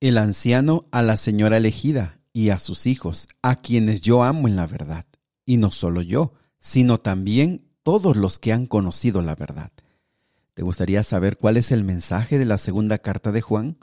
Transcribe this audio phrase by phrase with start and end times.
[0.00, 4.56] el anciano a la señora elegida y a sus hijos, a quienes yo amo en
[4.56, 5.06] la verdad,
[5.46, 9.72] y no solo yo, sino también todos los que han conocido la verdad.
[10.52, 13.78] ¿Te gustaría saber cuál es el mensaje de la segunda carta de Juan?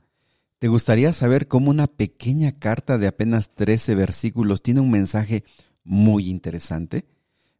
[0.59, 5.43] ¿Te gustaría saber cómo una pequeña carta de apenas 13 versículos tiene un mensaje
[5.83, 7.05] muy interesante?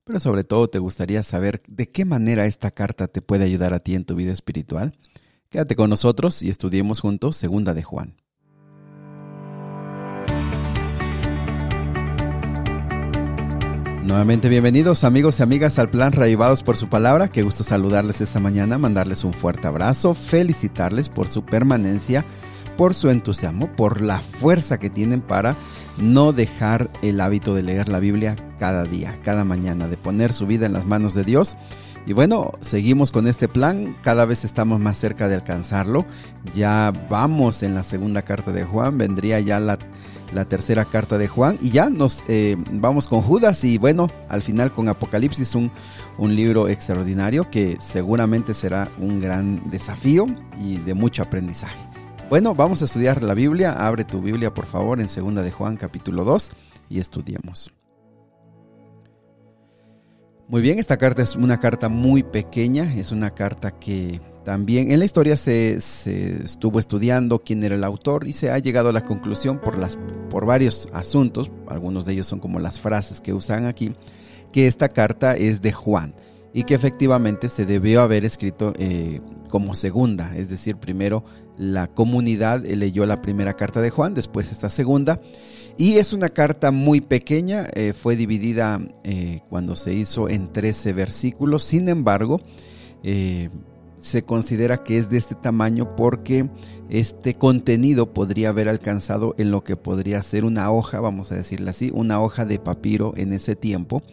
[0.03, 3.79] Pero sobre todo te gustaría saber de qué manera esta carta te puede ayudar a
[3.79, 4.97] ti en tu vida espiritual.
[5.49, 8.22] Quédate con nosotros y estudiemos juntos segunda de Juan.
[14.03, 17.29] Nuevamente bienvenidos amigos y amigas al plan Raivados por su palabra.
[17.29, 22.25] Qué gusto saludarles esta mañana, mandarles un fuerte abrazo, felicitarles por su permanencia,
[22.75, 25.55] por su entusiasmo, por la fuerza que tienen para
[25.97, 30.47] no dejar el hábito de leer la Biblia cada día, cada mañana, de poner su
[30.47, 31.55] vida en las manos de Dios.
[32.05, 36.05] Y bueno, seguimos con este plan, cada vez estamos más cerca de alcanzarlo.
[36.53, 39.79] Ya vamos en la segunda carta de Juan, vendría ya la
[40.33, 44.41] la tercera carta de Juan y ya nos eh, vamos con Judas y bueno, al
[44.41, 45.71] final con Apocalipsis, un,
[46.17, 50.25] un libro extraordinario que seguramente será un gran desafío
[50.59, 51.79] y de mucho aprendizaje.
[52.29, 53.73] Bueno, vamos a estudiar la Biblia.
[53.73, 56.51] Abre tu Biblia por favor en segunda de Juan capítulo 2
[56.89, 57.71] y estudiemos.
[60.47, 64.99] Muy bien, esta carta es una carta muy pequeña, es una carta que también en
[64.99, 69.05] la historia se, estuvo estudiando quién era el autor y se ha llegado a la
[69.05, 69.97] conclusión por, las,
[70.33, 73.93] por varios asuntos, algunos de ellos son como las frases que usan aquí,
[74.51, 76.15] que esta carta es de Juan
[76.55, 81.23] y que efectivamente se debió haber escrito eh, como segunda, es decir, primero
[81.55, 85.21] la comunidad leyó la primera carta de Juan, después esta segunda,
[85.77, 90.93] y es una carta muy pequeña, eh, fue dividida eh, cuando se hizo en 13
[90.93, 92.41] versículos, sin embargo,
[94.03, 96.49] se considera que es de este tamaño porque
[96.89, 101.69] este contenido podría haber alcanzado en lo que podría ser una hoja, vamos a decirle
[101.69, 104.03] así, una hoja de papiro en ese tiempo.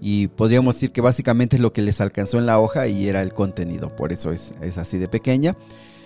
[0.00, 3.20] Y podríamos decir que básicamente es lo que les alcanzó en la hoja y era
[3.20, 5.54] el contenido, por eso es, así de pequeña.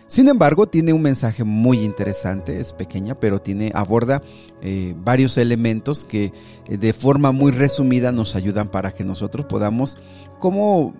[0.08, 4.22] Sin embargo, tiene un mensaje muy interesante, es pequeña, pero tiene, aborda
[4.60, 6.32] eh, varios elementos que
[6.68, 9.98] eh, de forma muy resumida nos ayudan para que nosotros podamos,
[10.40, 10.94] como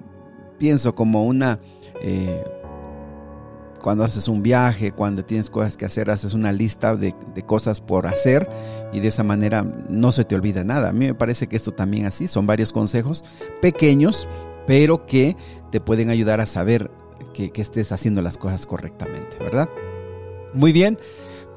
[0.60, 1.58] pienso, como una
[2.02, 2.44] eh,
[3.80, 7.14] cuando haces un viaje, cuando tienes cosas que hacer, haces una lista de,
[7.46, 8.48] cosas por hacer
[8.92, 10.90] y de esa manera no se te olvida nada.
[10.90, 13.24] A mí me parece que esto también así, son varios consejos
[13.60, 14.28] pequeños,
[14.66, 15.36] pero que
[15.72, 16.90] te pueden ayudar a saber
[17.32, 19.68] que, estés haciendo las cosas correctamente, ¿verdad?
[20.52, 20.98] Muy bien,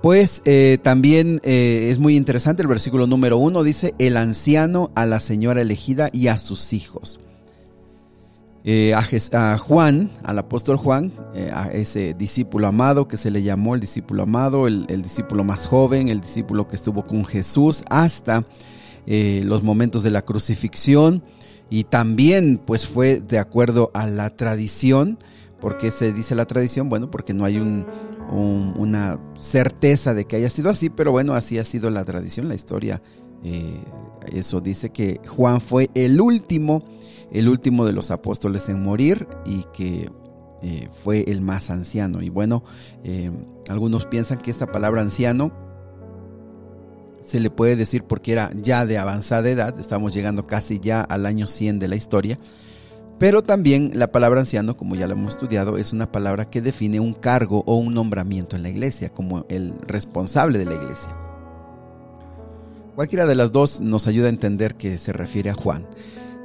[0.02, 5.06] pues eh, también eh, es muy interesante el versículo número uno, dice, el anciano a
[5.06, 7.20] la señora elegida y a sus hijos.
[8.66, 13.76] Eh, a, Juan, al apóstol Juan, eh, a ese discípulo amado que se le llamó
[13.76, 18.46] el discípulo amado, el, discípulo más joven, el discípulo que estuvo con Jesús hasta
[19.06, 21.24] eh, los momentos de la crucifixión
[21.70, 25.20] y también pues fue de acuerdo a la tradición.
[25.60, 26.88] ¿Por qué se dice la tradición?
[26.88, 31.66] Bueno, porque no hay una certeza de que haya sido así, pero bueno, así ha
[31.66, 33.02] sido la tradición, la historia
[34.32, 36.84] eso dice que Juan fue el último,
[37.34, 40.10] el último de los apóstoles en morir y que
[40.62, 42.22] eh, fue el más anciano.
[42.22, 42.64] Y bueno,
[43.04, 43.32] eh,
[43.68, 45.52] algunos piensan que esta palabra anciano
[47.24, 51.26] se le puede decir porque era ya de avanzada edad, estamos llegando casi ya al
[51.26, 52.38] año 100 de la historia.
[53.18, 57.00] Pero también la palabra anciano, como ya lo hemos estudiado, es una palabra que define
[57.00, 61.16] un cargo o un nombramiento en la iglesia, como el responsable de la iglesia.
[62.96, 65.88] Cualquiera de las dos nos ayuda a entender que se refiere a Juan.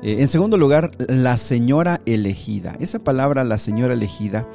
[0.02, 2.76] Eh, en segundo lugar, la señora elegida.
[2.80, 4.46] Esa palabra, la señora elegida,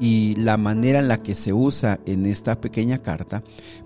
[0.00, 3.42] y la manera en la que se usa en esta pequeña carta,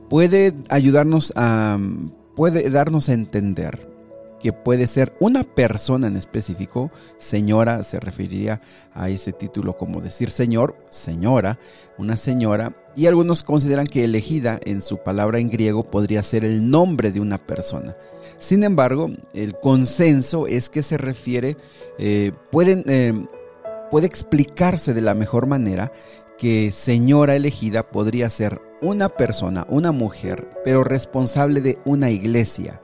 [0.08, 1.78] puede ayudarnos a,
[2.34, 3.89] puede darnos a entender
[4.40, 8.60] que puede ser una persona en específico, señora, se referiría
[8.94, 11.58] a ese título como decir señor, señora,
[11.98, 16.70] una señora, y algunos consideran que elegida en su palabra en griego podría ser el
[16.70, 17.96] nombre de una persona.
[18.38, 21.56] Sin embargo, el consenso es que se refiere,
[21.98, 23.12] eh, pueden, eh,
[23.90, 25.92] puede explicarse de la mejor manera
[26.38, 32.80] que señora elegida podría ser una persona, una mujer, pero responsable de una iglesia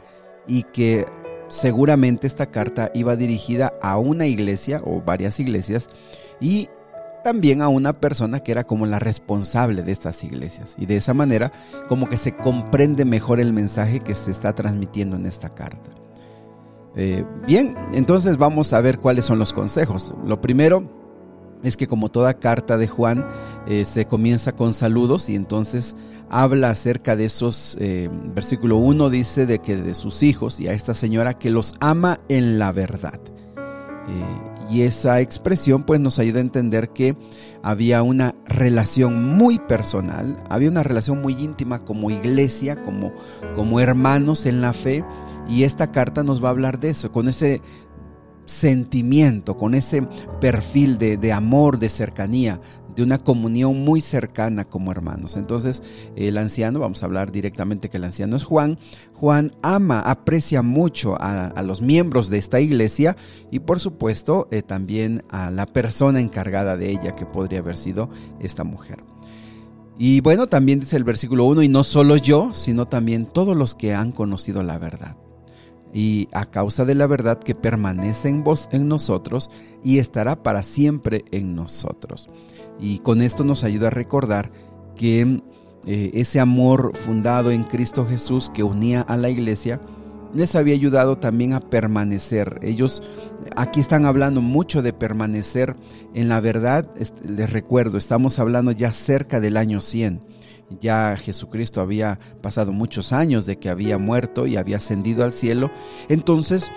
[0.46, 1.06] y que
[1.48, 5.88] seguramente esta carta iba dirigida a una iglesia o varias iglesias
[6.40, 6.68] y
[7.24, 10.76] también a una persona que era como la responsable de estas iglesias.
[10.78, 11.50] Y de esa manera
[11.88, 15.90] como que se comprende mejor el mensaje que se está transmitiendo en esta carta.
[16.94, 20.14] Eh, bien, entonces vamos a ver cuáles son los consejos.
[20.24, 21.05] Lo primero
[21.62, 23.24] es que como toda carta de Juan
[23.66, 25.96] eh, se comienza con saludos y entonces
[26.28, 30.72] habla acerca de esos, eh, versículo 1 dice de que de sus hijos y a
[30.72, 33.20] esta señora que los ama en la verdad.
[34.08, 37.16] Eh, y esa expresión pues nos ayuda a entender que
[37.62, 43.12] había una relación muy personal, había una relación muy íntima como iglesia, como,
[43.54, 45.04] como hermanos en la fe.
[45.48, 47.62] Y esta carta nos va a hablar de eso, con ese
[48.46, 50.02] sentimiento, con ese
[50.40, 52.60] perfil de, de amor, de cercanía,
[52.96, 55.36] de una comunión muy cercana como hermanos.
[55.36, 55.82] Entonces,
[56.16, 58.78] el anciano, vamos a hablar directamente que el anciano es Juan.
[59.14, 63.16] Juan ama, aprecia mucho a, los miembros de esta iglesia
[63.50, 68.08] y por supuesto eh, también a la persona encargada de ella, que podría haber sido
[68.40, 69.04] esta mujer.
[69.98, 73.74] Y bueno, también dice el versículo 1, y no solo yo, sino también todos los
[73.74, 75.16] que han conocido la verdad
[75.92, 79.50] y a causa de la verdad que permanece en vos en nosotros
[79.82, 82.28] y estará para siempre en nosotros.
[82.78, 84.52] Y con esto nos ayuda a recordar
[84.94, 85.42] que
[85.86, 89.80] eh, ese amor fundado en Cristo Jesús que unía a la iglesia
[90.34, 92.58] les había ayudado también a permanecer.
[92.62, 93.02] Ellos
[93.56, 95.76] aquí están hablando mucho de permanecer
[96.14, 96.90] en la verdad.
[97.22, 100.35] Les recuerdo, estamos hablando ya cerca del año 100
[100.80, 105.70] ya Jesucristo había pasado muchos años de que había muerto y había ascendido al cielo.
[106.08, 106.70] Entonces,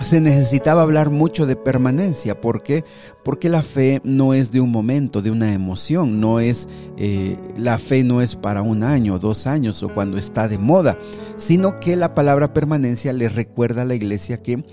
[0.00, 2.40] se necesitaba hablar mucho de permanencia.
[2.40, 2.84] ¿Por qué?
[3.24, 6.20] Porque la fe no es de un momento, de una emoción.
[6.20, 10.48] No es, eh, la fe no es para un año, dos años o cuando está
[10.48, 10.98] de moda,
[11.36, 14.64] sino que la palabra permanencia le recuerda a la iglesia que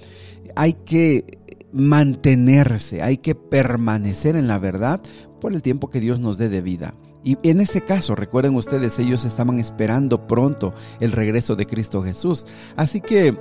[0.55, 1.39] hay que
[1.71, 5.01] mantenerse, hay que permanecer en la verdad
[5.39, 6.93] por el tiempo que Dios nos dé de vida.
[7.23, 12.45] Y en ese caso, recuerden ustedes, ellos estaban esperando pronto el regreso de Cristo Jesús.
[12.75, 13.37] Así que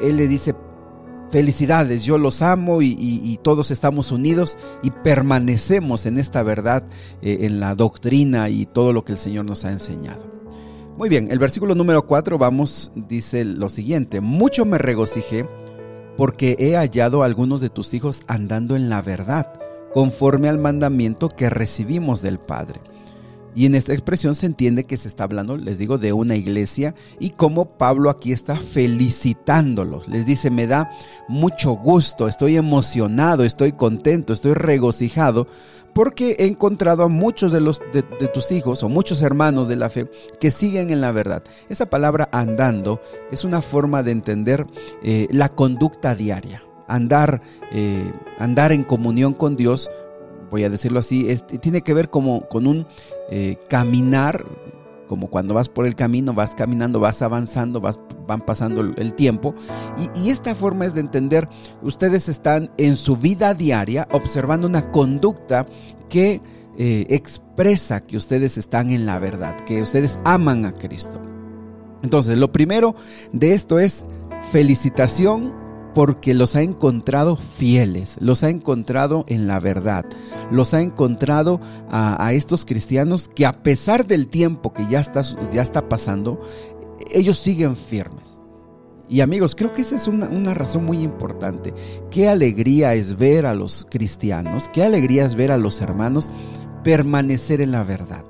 [0.00, 0.54] Él le dice,
[1.30, 6.84] felicidades, yo los amo y, todos estamos unidos y permanecemos en esta verdad,
[7.22, 10.26] eh, en la doctrina y todo lo que el Señor nos ha enseñado.
[10.96, 15.46] Muy bien, el versículo número 4, vamos, dice lo siguiente, mucho me regocijé
[16.16, 19.65] porque he hallado a algunos de tus hijos andando en la verdad
[19.96, 22.82] conforme al mandamiento que recibimos del Padre.
[23.54, 26.94] Y en esta expresión se entiende que se está hablando, les digo, de una iglesia
[27.18, 30.06] y como Pablo aquí está felicitándolos.
[30.06, 30.90] Les dice, me da
[31.28, 35.46] mucho gusto, estoy emocionado, estoy contento, estoy regocijado
[35.94, 39.88] porque he encontrado a muchos de, los, de, tus hijos o muchos hermanos de la
[39.88, 41.42] fe que siguen en la verdad.
[41.70, 43.00] Esa palabra andando
[43.32, 44.66] es una forma de entender
[45.02, 47.42] eh, la conducta diaria andar,
[47.72, 49.90] eh, andar en comunión con Dios,
[50.50, 52.86] voy a decirlo así, tiene que ver como con un
[53.30, 54.44] eh, caminar,
[55.06, 59.54] como cuando vas por el camino, vas caminando, vas avanzando, vas, van pasando el tiempo.
[60.14, 61.48] Y, esta forma es de entender,
[61.82, 65.66] ustedes están en su vida diaria observando una conducta
[66.08, 66.40] que
[66.78, 71.20] eh, expresa que ustedes están en la verdad, que ustedes aman a Cristo.
[72.02, 72.94] Entonces, lo primero
[73.32, 74.04] de esto es
[74.52, 75.65] felicitación
[75.96, 80.04] porque los ha encontrado fieles, los ha encontrado en la verdad,
[80.50, 81.58] los ha encontrado
[81.88, 86.38] a, estos cristianos que a pesar del tiempo que ya está, ya está pasando,
[87.10, 88.38] ellos siguen firmes.
[89.08, 91.72] Y amigos, creo que esa es una, una, razón muy importante.
[92.10, 96.30] Qué alegría es ver a los cristianos, qué alegría es ver a los hermanos
[96.84, 98.26] permanecer en la verdad,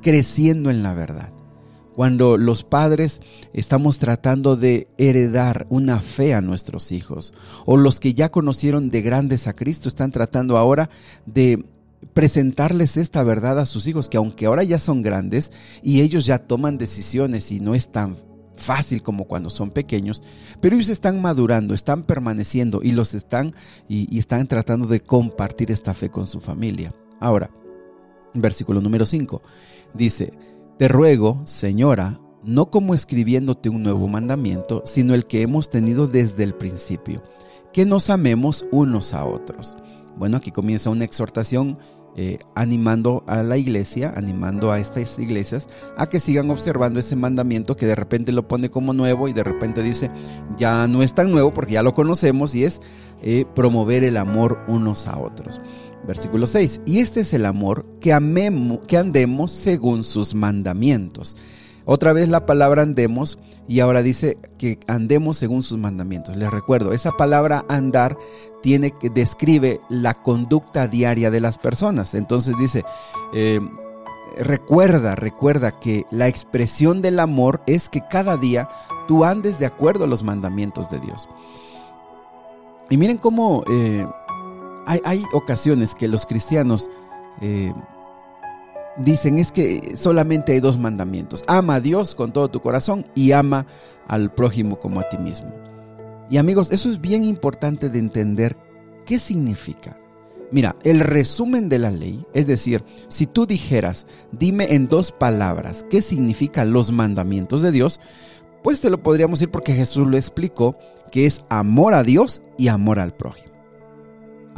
[0.00, 1.37] creciendo en la verdad
[1.98, 3.20] cuando los padres
[3.52, 7.34] estamos tratando de heredar una fe a nuestros hijos,
[7.66, 10.90] o los que ya conocieron de grandes a Cristo están tratando ahora
[11.26, 11.64] de
[12.14, 15.50] presentarles esta verdad a sus hijos, que aunque ahora ya son grandes
[15.82, 18.16] y ellos ya toman decisiones y no es tan
[18.54, 20.22] fácil como cuando son pequeños,
[20.60, 23.56] pero ellos están madurando, están permaneciendo y los están
[23.88, 26.94] y, están tratando de compartir esta fe con su familia.
[27.18, 27.50] Ahora,
[28.34, 29.42] versículo número 5
[29.94, 30.32] dice,
[30.78, 36.44] te ruego, Señora, no como escribiéndote un nuevo mandamiento, sino el que hemos tenido desde
[36.44, 37.22] el principio,
[37.72, 39.76] que nos amemos unos a otros.
[40.16, 41.78] Bueno, aquí comienza una exhortación
[42.16, 47.76] eh, animando a la iglesia, animando a estas iglesias a que sigan observando ese mandamiento
[47.76, 50.10] que de repente lo pone como nuevo y de repente dice,
[50.56, 52.80] ya no es tan nuevo porque ya lo conocemos y es
[53.20, 55.60] eh, promover el amor unos a otros.
[56.06, 56.82] Versículo 6.
[56.86, 61.36] Y este es el amor, que, amemos, que andemos según sus mandamientos.
[61.90, 66.36] Otra vez la palabra andemos y ahora dice que andemos según sus mandamientos.
[66.36, 68.18] Les recuerdo, esa palabra andar
[68.62, 72.12] tiene que describe la conducta diaria de las personas.
[72.12, 72.84] Entonces dice,
[73.32, 73.60] eh,
[74.38, 78.68] recuerda, recuerda que la expresión del amor es que cada día
[79.06, 81.26] tú andes de acuerdo a los mandamientos de Dios.
[82.90, 84.06] Y miren cómo eh,
[84.88, 86.88] hay, ocasiones que los cristianos
[87.40, 87.72] eh,
[88.96, 91.44] dicen es que solamente hay dos mandamientos.
[91.46, 93.66] Ama a Dios con todo tu corazón y ama
[94.06, 95.52] al prójimo como a ti mismo.
[96.30, 98.56] Y amigos, eso es bien importante de entender
[99.04, 99.98] qué significa.
[100.50, 105.84] Mira, el resumen de la ley, es decir, si tú dijeras, dime en dos palabras
[105.90, 108.00] qué significan los mandamientos de Dios,
[108.62, 110.78] pues te lo podríamos decir porque Jesús lo explicó,
[111.12, 113.57] que es amor a Dios y amor al prójimo.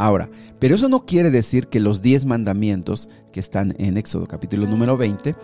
[0.00, 4.66] Ahora, pero eso no quiere decir que los diez mandamientos que están en Éxodo capítulo
[4.66, 5.34] número 20,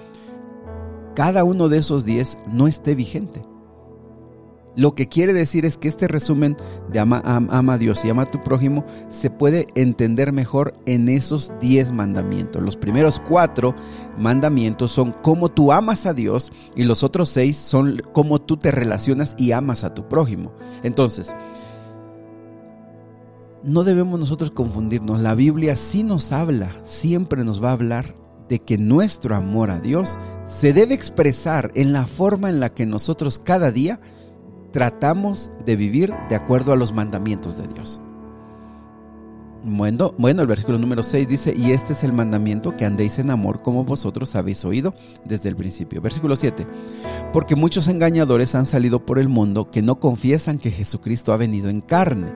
[1.14, 3.42] cada uno de esos diez no esté vigente.
[4.74, 6.56] Lo que quiere decir es que este resumen
[6.90, 11.52] de ama, a Dios y ama a tu prójimo se puede entender mejor en esos
[11.60, 12.62] diez mandamientos.
[12.62, 13.74] Los primeros cuatro
[14.16, 18.70] mandamientos son cómo tú amas a Dios y los otros seis son cómo tú te
[18.70, 20.52] relacionas y amas a tu prójimo.
[20.82, 21.34] Entonces,
[23.66, 25.20] no debemos nosotros confundirnos.
[25.20, 28.14] La Biblia sí nos habla, siempre nos va a hablar
[28.48, 32.86] de que nuestro amor a Dios se debe expresar en la forma en la que
[32.86, 34.00] nosotros cada día
[34.72, 38.00] tratamos de vivir de acuerdo a los mandamientos de Dios.
[39.64, 43.30] Bueno, bueno, el versículo número 6 dice, y este es el mandamiento que andéis en
[43.30, 44.94] amor como vosotros habéis oído
[45.24, 46.00] desde el principio.
[46.00, 46.64] Versículo 7,
[47.32, 51.68] porque muchos engañadores han salido por el mundo que no confiesan que Jesucristo ha venido
[51.68, 52.28] en carne.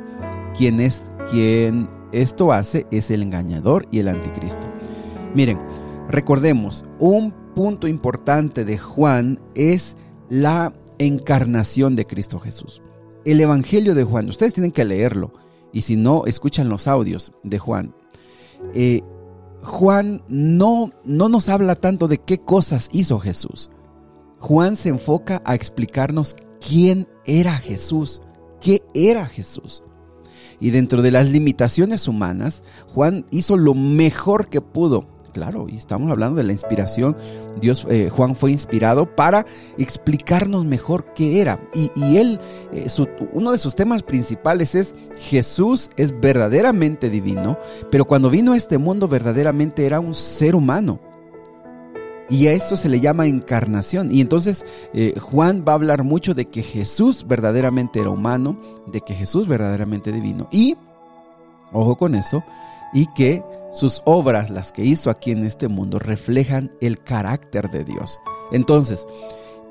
[0.56, 4.66] Quien es quien esto hace es el engañador y el anticristo.
[5.34, 5.60] Miren,
[6.08, 9.96] recordemos, un punto importante de Juan es
[10.28, 12.82] la encarnación de Cristo Jesús.
[13.24, 15.32] El Evangelio de Juan, ustedes tienen que leerlo
[15.72, 17.94] y si no, escuchan los audios de Juan.
[18.74, 19.02] Eh,
[19.62, 23.70] Juan no, no nos habla tanto de qué cosas hizo Jesús.
[24.38, 26.34] Juan se enfoca a explicarnos
[26.66, 28.20] quién era Jesús,
[28.60, 29.84] qué era Jesús.
[30.60, 32.62] Y dentro de las limitaciones humanas,
[32.94, 37.16] Juan hizo lo mejor que pudo Claro, y estamos hablando de la inspiración.
[37.60, 39.46] Dios, eh, Juan fue inspirado para
[39.78, 41.60] explicarnos mejor qué era.
[41.74, 42.40] Y, él,
[42.72, 42.86] eh,
[43.32, 47.58] uno de sus temas principales es Jesús es verdaderamente divino,
[47.90, 51.09] pero cuando vino a este mundo verdaderamente era un ser humano.
[52.30, 54.12] Y a eso se le llama encarnación.
[54.12, 58.56] Y entonces eh, Juan va a hablar mucho de que Jesús verdaderamente era humano,
[58.86, 60.48] de que Jesús verdaderamente divino.
[60.52, 60.76] Y,
[61.72, 62.44] ojo con eso,
[62.92, 67.84] y que sus obras, las que hizo aquí en este mundo, reflejan el carácter de
[67.84, 68.20] Dios.
[68.52, 69.06] Entonces,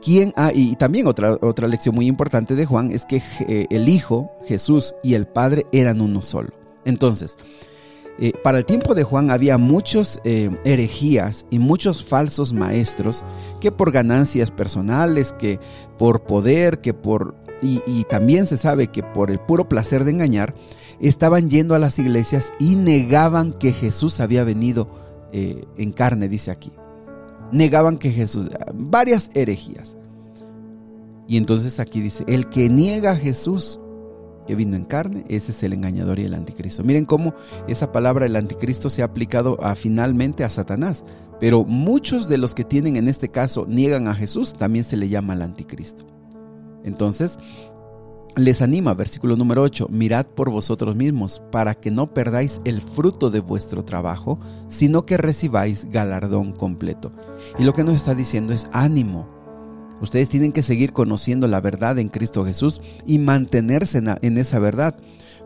[0.01, 3.88] ¿quién ha, y también otra, otra lección muy importante de Juan es que eh, el
[3.88, 6.50] Hijo, Jesús y el Padre eran uno solo.
[6.86, 7.38] Entonces,
[8.22, 13.24] eh, para el tiempo de Juan había muchos eh, herejías y muchos falsos maestros
[13.60, 15.60] que por ganancias personales, que
[15.98, 17.36] por poder, que por...
[17.62, 20.56] y también se sabe que por el puro placer de engañar,
[21.00, 24.90] estaban yendo a las iglesias y negaban que Jesús había venido
[25.32, 26.72] eh, en carne, dice aquí.
[27.52, 29.98] Negaban que Jesús, varias herejías.
[31.28, 33.80] Y entonces aquí dice, el que niega a Jesús
[34.56, 36.84] vino en carne, ese es el engañador y el anticristo.
[36.84, 37.34] Miren cómo
[37.68, 41.06] esa palabra el anticristo se ha aplicado finalmente a Satanás,
[41.39, 45.10] pero muchos de los que tienen en este caso niegan a Jesús, también se le
[45.10, 46.06] llama el anticristo.
[46.84, 47.38] Entonces,
[48.36, 53.32] les anima, versículo número 8, mirad por vosotros mismos, para que no perdáis el fruto
[53.32, 57.12] de vuestro trabajo, sino que recibáis galardón completo.
[57.58, 59.38] Y lo que nos está diciendo es ánimo.
[60.01, 64.96] Ustedes tienen que seguir conociendo la verdad en Cristo Jesús y mantenerse en esa verdad.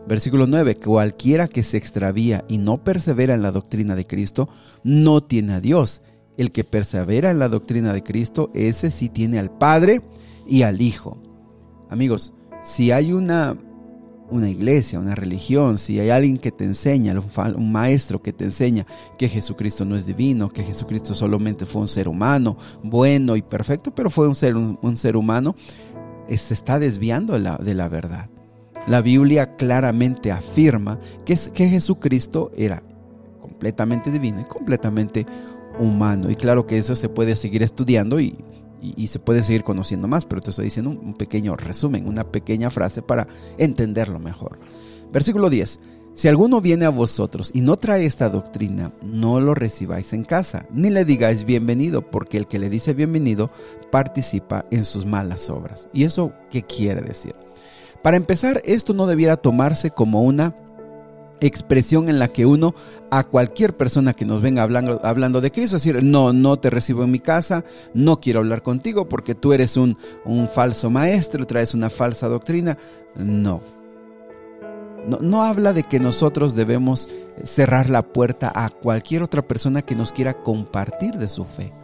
[0.06, 4.48] Versículo 9, cualquiera que se extravía y no persevera en la doctrina de Cristo,
[4.82, 6.02] no tiene a Dios.
[6.36, 10.02] El que persevera en la doctrina de Cristo, ese sí tiene al Padre
[10.46, 11.16] y al Hijo.
[11.88, 13.56] Amigos, si hay una,
[14.30, 17.14] una iglesia, una religión, si hay alguien que te enseña,
[17.56, 18.86] un maestro que te enseña
[19.18, 23.94] que Jesucristo no es divino, que Jesucristo solamente fue un ser humano, bueno y perfecto,
[23.94, 25.54] pero fue un ser, un, ser humano,
[26.28, 28.28] se está desviando de la verdad.
[28.86, 32.82] La Biblia claramente afirma que, que Jesucristo era
[33.40, 35.26] completamente divino y completamente
[35.78, 36.30] humano.
[36.30, 38.36] Y claro que eso se puede seguir estudiando y
[38.96, 42.70] y, se puede seguir conociendo más, pero te estoy diciendo un, pequeño resumen, una pequeña
[42.70, 43.26] frase para
[43.58, 44.58] entenderlo mejor.
[45.12, 45.78] Versículo 10.
[46.14, 50.66] Si alguno viene a vosotros y no trae esta doctrina, no lo recibáis en casa,
[50.70, 53.50] ni le digáis bienvenido, porque el que le dice bienvenido
[53.90, 55.88] participa en sus malas obras.
[55.92, 57.34] ¿Y eso qué quiere decir?
[58.04, 60.54] Para empezar, esto no debiera tomarse como una
[61.40, 62.74] expresión en la que uno
[63.10, 67.04] a cualquier persona que nos venga hablando, hablando de Cristo, decir, no, no te recibo
[67.04, 71.74] en mi casa, no quiero hablar contigo porque tú eres un, un falso maestro, traes
[71.74, 72.78] una falsa doctrina.
[73.16, 73.62] No.
[75.06, 77.08] No, no, habla de que nosotros debemos
[77.42, 81.74] cerrar la puerta a cualquier otra persona que nos quiera compartir de su fe.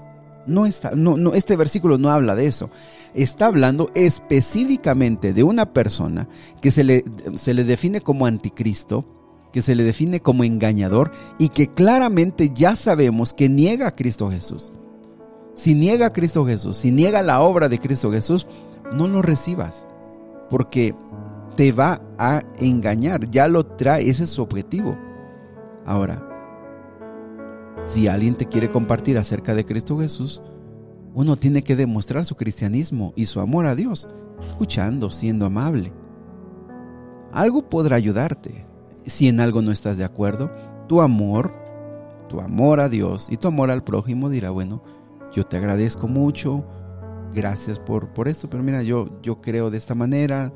[0.46, 2.70] No está, no, no, este versículo no habla de eso.
[3.12, 6.28] Está hablando específicamente de una persona
[6.62, 7.04] que se le,
[7.36, 9.19] se le define como anticristo,
[9.52, 14.30] que se le define como engañador y que claramente ya sabemos que niega a Cristo
[14.30, 14.72] Jesús.
[15.54, 18.46] Si niega a Cristo Jesús, si niega la obra de Cristo Jesús,
[18.92, 19.86] no lo recibas,
[20.48, 20.94] porque
[21.56, 24.96] te va a engañar, ya lo trae, ese es su objetivo.
[25.84, 26.26] Ahora,
[27.84, 30.42] si alguien te quiere compartir acerca de Cristo Jesús,
[31.12, 34.06] uno tiene que demostrar su cristianismo y su amor a Dios,
[34.44, 35.92] escuchando, siendo amable.
[37.32, 38.66] Algo podrá ayudarte.
[39.06, 40.50] Si en algo no estás de acuerdo,
[40.88, 41.52] tu amor,
[42.28, 44.82] tu amor a Dios y tu amor al prójimo dirá, bueno,
[45.32, 46.64] yo te agradezco mucho,
[47.34, 50.52] gracias por, por esto, pero mira, yo, yo creo de esta manera.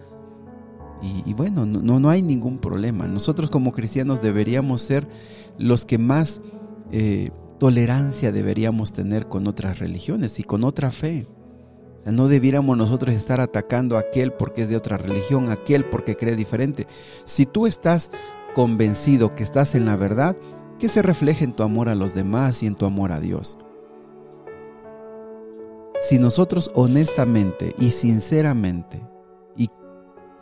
[1.27, 3.07] Y, bueno, no, no hay ningún problema.
[3.07, 5.07] Nosotros como cristianos deberíamos ser
[5.59, 6.41] los que más
[6.93, 11.27] eh, tolerancia deberíamos tener con otras religiones y con otra fe.
[11.99, 15.85] O sea, no debiéramos nosotros estar atacando a aquel porque es de otra religión, aquel
[15.85, 16.87] porque cree diferente.
[17.25, 18.11] Si tú estás
[18.55, 20.37] convencido que estás en la verdad,
[20.79, 23.59] que se refleje en tu amor a los demás y en tu amor a Dios.
[26.01, 29.03] Si nosotros honestamente y sinceramente
[29.57, 29.71] y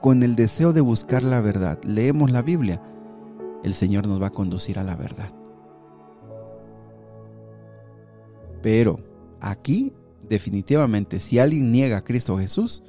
[0.01, 2.83] con el deseo de buscar la verdad leemos la Biblia,
[3.63, 5.33] el Señor nos va a conducir a la verdad.
[8.63, 8.99] Pero
[9.41, 9.93] aquí,
[10.29, 12.83] definitivamente, si alguien niega a Cristo Jesús,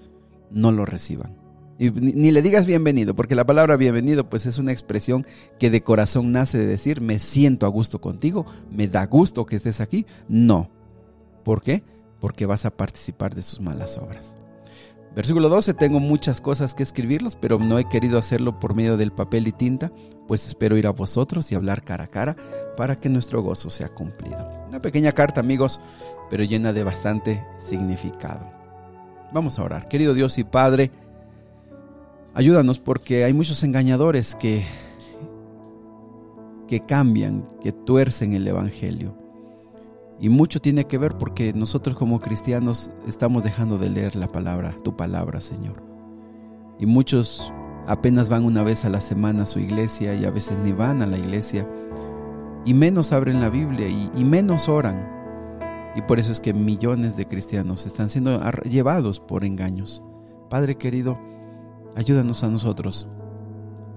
[0.51, 1.42] no lo reciban.
[1.79, 5.25] Y ni, le digas bienvenido, porque la palabra bienvenido pues es una expresión
[5.59, 9.55] que de corazón nace de decir, me siento a gusto contigo, me da gusto que
[9.55, 10.05] estés aquí.
[10.27, 10.69] No.
[11.43, 11.83] ¿Por qué?
[12.23, 14.37] porque vas a participar de sus malas obras.
[15.13, 19.11] Versículo 12, tengo muchas cosas que escribirlos, pero no he querido hacerlo por medio del
[19.11, 19.91] papel y tinta,
[20.25, 22.37] pues espero ir a vosotros y hablar cara a cara
[22.77, 24.49] para que nuestro gozo sea cumplido.
[24.69, 25.81] Una pequeña carta, amigos,
[26.29, 28.49] pero llena de bastante significado.
[29.33, 29.89] Vamos a orar.
[29.89, 30.91] Querido Dios y Padre,
[32.33, 34.65] ayúdanos porque hay muchos engañadores que,
[36.67, 39.15] que cambian, que tuercen el Evangelio.
[40.19, 44.75] Y mucho tiene que ver porque nosotros como cristianos estamos dejando de leer la palabra,
[44.83, 45.83] tu palabra, Señor.
[46.79, 47.53] Y muchos
[47.87, 51.01] apenas van una vez a la semana a su iglesia y a veces ni van
[51.01, 51.67] a la iglesia.
[52.65, 55.11] Y menos abren la Biblia y, menos oran.
[55.95, 60.01] Y por eso es que millones de cristianos están siendo llevados por engaños.
[60.49, 61.17] Padre querido,
[61.95, 63.07] ayúdanos a nosotros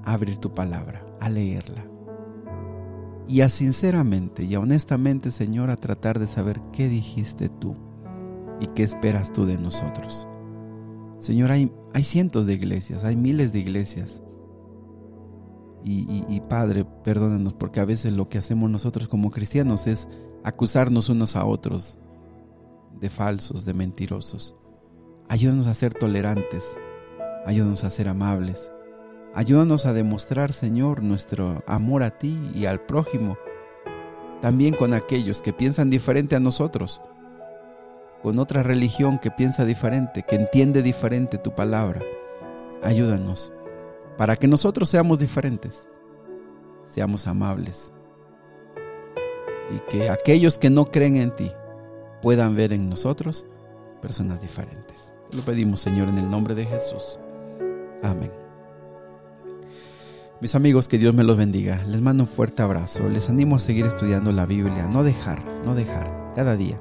[0.05, 1.85] a abrir tu palabra, a leerla
[3.29, 7.75] y a sinceramente y honestamente, Señor, a tratar de saber qué dijiste tú
[8.61, 10.29] y qué esperas tú de nosotros.
[11.19, 14.23] Señor, hay, hay cientos de iglesias, hay miles de iglesias.
[15.83, 20.09] Y, y, Padre, perdónanos porque a veces lo que hacemos nosotros como cristianos es
[20.43, 22.01] acusarnos unos a otros
[22.99, 24.57] de falsos, de mentirosos.
[25.29, 26.77] Ayúdanos a ser tolerantes,
[27.47, 28.73] ayúdanos a ser amables,
[29.37, 33.37] Ayúdanos a demostrar, Señor, nuestro amor a ti y al prójimo,
[34.41, 37.03] también con aquellos que piensan diferente a nosotros,
[38.23, 42.01] con otra religión que piensa diferente, que entiende diferente tu palabra.
[42.83, 43.53] Ayúdanos
[44.17, 45.87] para que nosotros seamos diferentes,
[46.85, 47.93] seamos amables
[49.71, 51.53] y que aquellos que no creen en ti
[52.23, 53.45] puedan ver en nosotros
[54.01, 55.13] personas diferentes.
[55.31, 57.19] Lo pedimos, Señor, en el nombre de Jesús.
[58.03, 58.31] Amén.
[60.41, 61.83] Mis amigos, que Dios me los bendiga.
[61.87, 63.09] Les mando un fuerte abrazo.
[63.09, 64.87] Les animo a seguir estudiando la Biblia.
[64.87, 66.33] No dejar, no dejar.
[66.35, 66.79] Cada día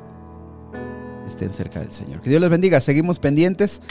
[1.26, 2.22] estén cerca del Señor.
[2.22, 2.82] Que Dios les bendiga.
[2.82, 3.82] Seguimos pendientes.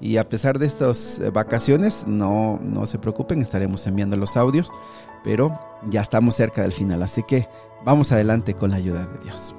[0.00, 4.70] Y a pesar de estas eh, vacaciones, no, no se preocupen, estaremos enviando los audios,
[5.22, 7.48] pero ya estamos cerca del final, así que
[7.84, 9.54] vamos adelante con la ayuda de Dios.